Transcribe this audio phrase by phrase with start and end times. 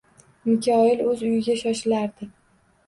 [0.51, 2.33] Mikoyil o`z uyiga shoshilardi